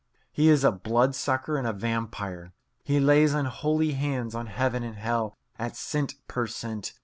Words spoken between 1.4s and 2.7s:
and a vampire.